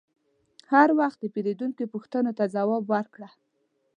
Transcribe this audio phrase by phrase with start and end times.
[0.71, 3.29] هر وخت د پیرودونکي پوښتنو ته ځواب ورکړه.